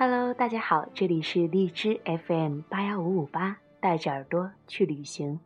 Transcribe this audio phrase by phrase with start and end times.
[0.00, 5.40] Hello，大家好，这里是荔枝 FM 八幺五五八，带着耳朵去旅行。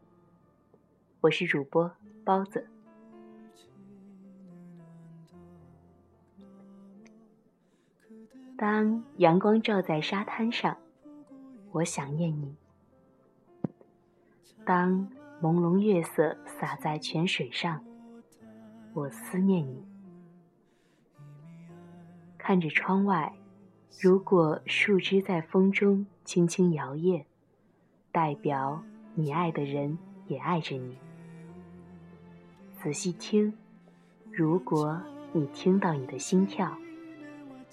[1.22, 1.90] 我是主播
[2.22, 2.68] 包子。
[8.58, 10.76] 当阳光照在沙滩上，
[11.70, 12.54] 我想念你；
[14.66, 15.08] 当
[15.40, 17.82] 朦胧月色洒在泉水上，
[18.92, 19.82] 我思念你。
[22.36, 23.32] 看着窗外。
[24.00, 27.24] 如果树枝在风中轻轻摇曳，
[28.10, 28.82] 代表
[29.14, 29.96] 你爱的人
[30.26, 30.96] 也爱着你。
[32.80, 33.52] 仔细听，
[34.32, 35.00] 如果
[35.32, 36.76] 你听到你的心跳，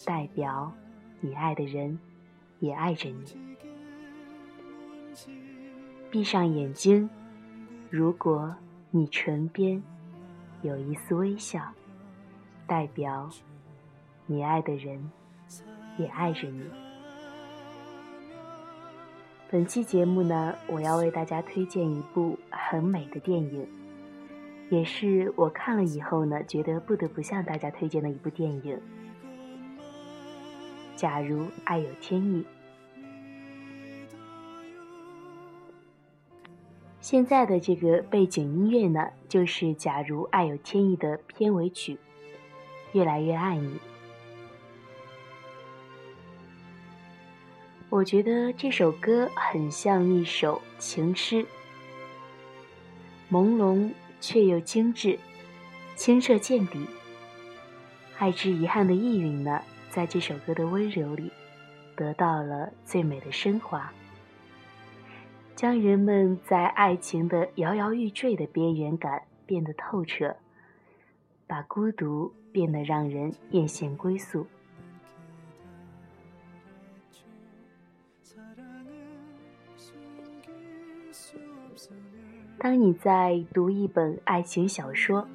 [0.06, 0.72] 代表
[1.20, 1.98] 你爱的人
[2.60, 3.56] 也爱着你。
[6.12, 7.10] 闭上眼睛，
[7.90, 8.56] 如果
[8.92, 9.82] 你唇边
[10.62, 11.74] 有一丝微笑，
[12.68, 13.30] 代表
[14.28, 15.10] 你爱的人。
[16.00, 16.64] 也爱着你。
[19.52, 23.68] 本期节目呢，我要为大家推荐一部很美的电影，
[24.70, 28.80] 也是我看了以后呢，觉得不得不向大家推荐的一部电影。
[30.96, 32.46] 假如爱有天意。
[37.02, 41.96] 现在的这个背景音乐呢，就是《假如爱有天意》的片尾曲，
[42.92, 43.68] 《越来越爱你》。
[47.90, 51.44] 我觉得这首歌很像一首情诗，
[53.32, 55.18] 朦胧却又精致，
[55.96, 56.86] 清澈见底。
[58.20, 61.32] 爱之遗憾的意蕴呢，在这首歌的温柔里，
[61.96, 63.92] 得到了最美的升华，
[65.56, 70.36] 将人们在爱情的摇摇欲坠的边缘感变得透彻，
[71.48, 74.46] 把孤独变得让人艳羡归宿。
[82.60, 85.26] 当你在读一本爱情小说，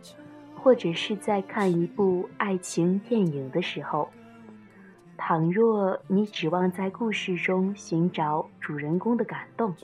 [0.54, 4.10] 或者是在看一部爱情电影的时候，
[5.16, 9.74] 倘若你指望在故事中寻找主人公的感动，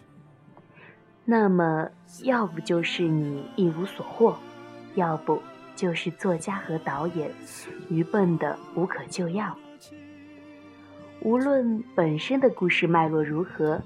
[1.24, 1.88] 那么
[2.24, 4.36] 要不就是你一无所获，
[4.94, 5.40] 要不
[5.74, 7.30] 就是作家和导演
[7.88, 9.56] 愚笨的无可救药。
[11.22, 13.80] 无论本身的故事脉络如何，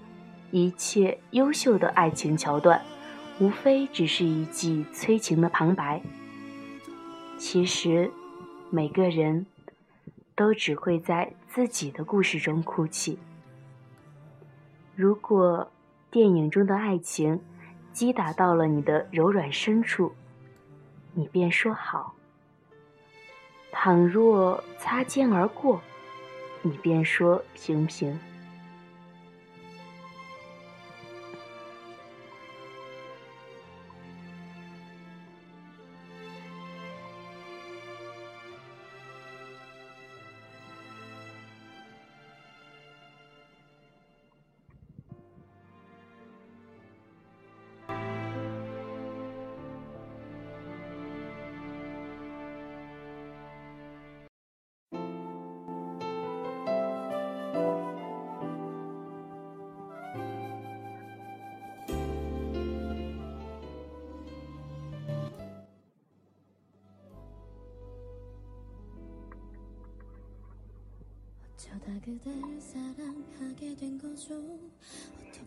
[0.50, 2.82] 一切优秀的爱情桥段。
[3.40, 6.00] 无非只是一记催情的旁白。
[7.36, 8.10] 其实，
[8.70, 9.46] 每个人
[10.36, 13.18] 都只会在自己的故事中哭泣。
[14.94, 15.70] 如果
[16.10, 17.40] 电影中的爱情
[17.92, 20.14] 击打到了你的柔软深处，
[21.12, 22.14] 你便说好；
[23.72, 25.80] 倘若擦肩而过，
[26.62, 28.16] 你便说平平。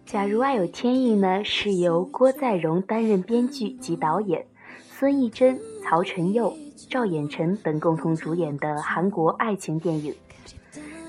[0.05, 4.45] 假如爱有天意呢，是由郭在荣担任编剧及导演，
[4.89, 6.55] 孙艺珍、曹承佑、
[6.89, 10.15] 赵寅成等共同主演的韩国爱情电影。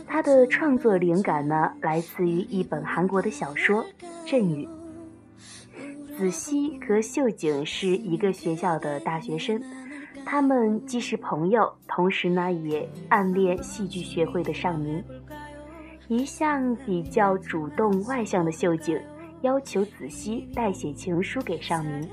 [0.07, 3.85] 它的创作灵感呢，来自于一本韩国的小说
[4.29, 4.67] 《阵雨》。
[6.17, 9.63] 子熙和秀景是一个学校的大学生，
[10.31, 15.03] 他们既是朋友，同时呢，也暗恋戏剧学会的尚明。
[16.07, 19.01] 一向比较主动外向的秀景，
[19.41, 22.07] 要求子熙代写情书给尚明，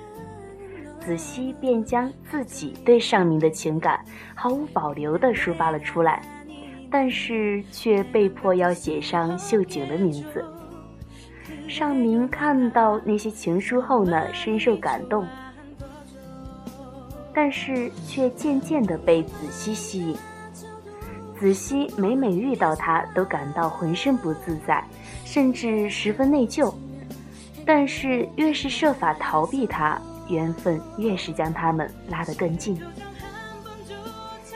[0.97, 3.99] 子熙便将自己对尚明的情感
[4.33, 6.21] 毫无保留地抒发了出来，
[6.89, 10.41] 但是却被迫要写上秀景的名字。
[11.67, 15.27] 尚明看到那些情书后呢，深受感动，
[17.35, 20.17] 但是却渐渐地被子熙吸引。
[21.37, 24.81] 子熙每每遇到他，都感到浑身不自在，
[25.25, 26.73] 甚至十分内疚。
[27.65, 32.79] 但是越是设法逃避他，缘分越是将他们拉得更近。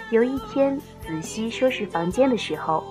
[0.10, 2.84] 有一天，子熙收拾房间的时候，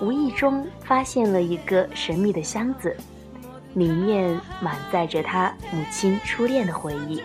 [0.00, 2.94] 无意中发现了一个神秘的箱子，
[3.74, 7.22] 里面满载着他母亲初恋的回忆。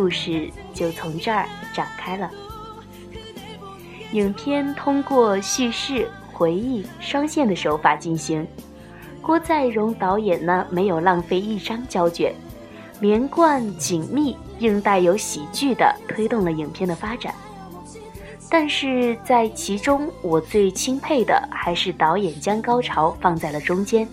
[0.00, 2.30] 故事就从这儿展开了。
[4.12, 8.46] 影片通过叙事、回忆双线的手法进行。
[9.20, 12.34] 郭在荣导演呢，没有浪费一张胶卷，
[13.00, 17.34] 连贯紧密，并带有喜剧的推动了影片的发展。
[18.48, 24.08] 但是在其中，我最钦佩的还是导演将高潮放在了中间，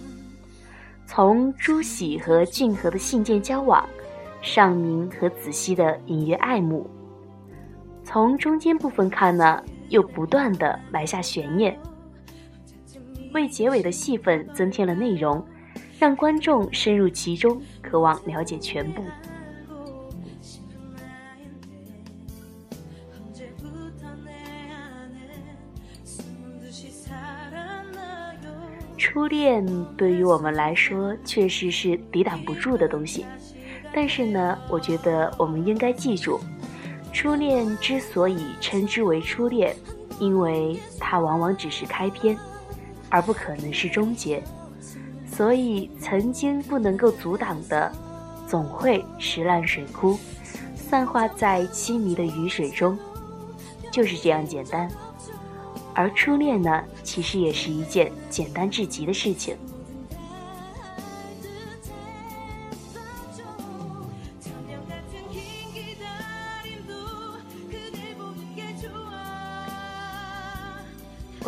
[1.05, 3.87] 从朱喜和俊和的信件交往，
[4.47, 6.89] 尚明和子熙的隐约爱慕，
[8.01, 11.77] 从中间部分看呢，又不断的埋下悬念。
[13.33, 15.45] 为结尾的戏份增添了内容，
[15.99, 19.03] 让观众深入其中，渴望了解全部。
[28.97, 29.65] 初恋
[29.97, 33.25] 对于我们来说确实是抵挡不住的东西，
[33.99, 36.39] 但是呢，我觉得我们应该记住，
[37.11, 39.75] 初恋之所以称之为初恋，
[40.19, 42.37] 因为它往往只是开篇。
[43.09, 44.43] 而不可能是终结，
[45.25, 47.91] 所以曾经不能够阻挡的，
[48.45, 50.19] 总会石烂水枯，
[50.75, 52.95] 散化在凄迷的雨水中，
[53.91, 54.87] 就是这样简单。
[55.95, 59.57] 而初恋呢，其实也是一件简单至极的事情。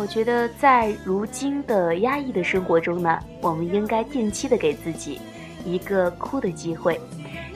[0.00, 5.20] 我觉得在如今的压抑的生活中呢，我们应该定期的给自己
[5.62, 6.98] 一个哭的机会，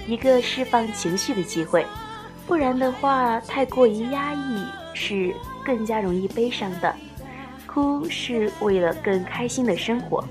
[0.06, 1.86] 一个释放情绪的机会，
[2.46, 4.62] 不然的话，太过于压抑
[4.92, 6.94] 是更加容易悲伤的。
[7.66, 10.22] 哭是为了更开心的生活。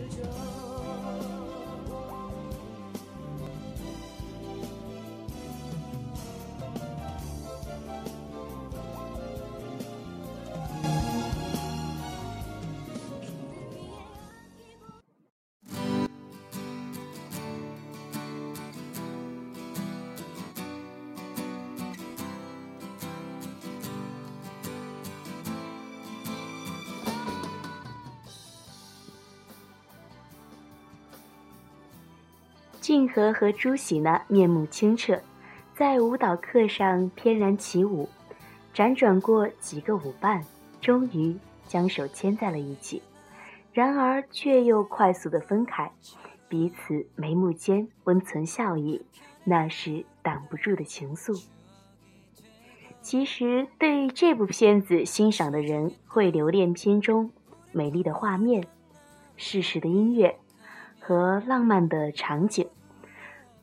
[32.83, 35.18] 俊和和朱喜呢，面目清澈，
[35.74, 38.09] 在舞蹈课上翩然起舞，
[38.75, 40.44] 辗转过几个舞伴，
[40.81, 41.33] 终于
[41.65, 43.01] 将手牵在了一起。
[43.71, 45.89] 然而却又快速的分开，
[46.50, 49.01] 彼此眉目间温存笑意，
[49.45, 51.41] 那是挡不住的情愫。
[53.01, 57.31] 其实对这部片子欣赏的人会留恋片中
[57.71, 58.68] 美丽的画面、
[59.38, 60.38] 适时的音乐。
[61.05, 62.65] 和浪漫的场景，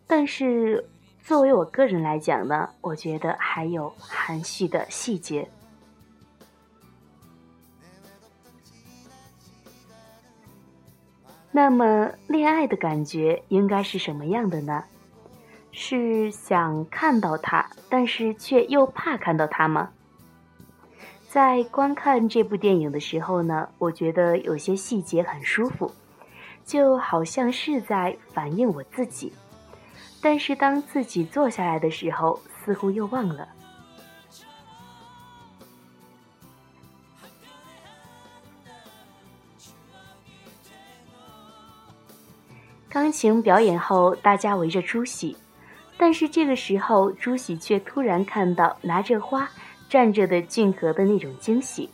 [0.07, 0.87] 但是
[1.23, 5.49] 作为我个人来讲呢，我觉得还有含蓄的细节。
[11.51, 14.85] 那么，恋爱的感觉应该是什么样的呢？
[15.73, 19.91] 是想看到他，但是却又怕看到他吗？
[21.27, 25.91] 在观看这部电影的时候呢，我觉得有些细节很舒服。
[26.71, 29.33] 就好像是在反映我自己，
[30.23, 33.49] 但是当自己坐下来的时候，似乎又忘了。
[42.89, 45.37] 钢琴表演后，大家围着朱喜，
[45.99, 49.51] 但是这个时候，朱喜却突然看到拿着花
[49.89, 51.91] 站着的俊和的那种惊喜。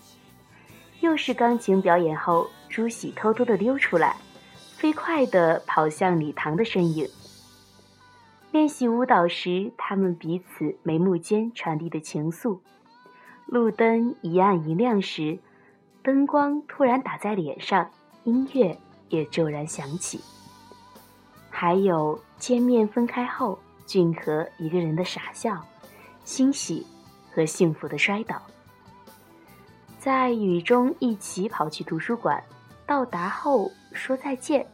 [1.01, 4.15] 又是钢琴表演后，朱喜偷偷的溜出来。
[4.77, 7.09] 飞快地跑向礼堂的身影。
[8.53, 12.59] 练习舞蹈时，他们彼此眉目间传递的情愫。
[13.47, 15.39] 路灯一暗一亮时，
[16.03, 17.91] 灯光突然打在脸上，
[18.25, 18.79] 音乐
[19.09, 20.21] 也骤然响起。
[21.49, 25.65] 还有见面分开后，俊和一个人的傻笑、
[26.25, 26.87] 欣喜
[27.33, 28.43] 和幸福的摔倒。
[29.99, 32.43] 在雨中一起跑去图书馆。
[32.89, 34.67] 到达后说再见，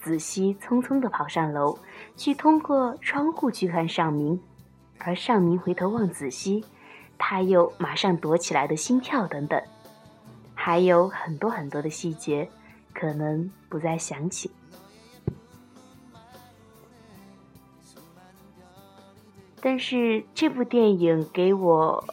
[0.00, 1.78] 子熙匆匆地跑上楼，
[2.16, 4.40] 去通过窗户去看尚明，
[4.98, 6.64] 而尚明回头望子熙，
[7.18, 9.60] 他又马上躲起来的心跳等等，
[10.54, 12.48] 还有很多很多的细节，
[12.92, 14.50] 可能不再想起。
[19.60, 22.04] 但是这部电影给我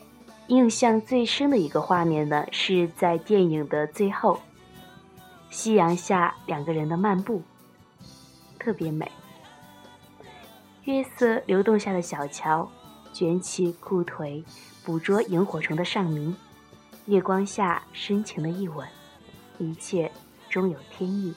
[0.48, 4.40] 印象最深的一个画面呢，是在电影的最后。
[5.50, 7.42] 夕阳下两个人的漫步，
[8.58, 9.12] 特别美。
[10.84, 12.70] 月色流动下的小桥，
[13.12, 14.44] 卷起裤腿，
[14.84, 16.36] 捕捉萤火虫的上明，
[17.06, 18.88] 月光下深情的一吻，
[19.58, 20.12] 一切
[20.50, 21.34] 终有天意。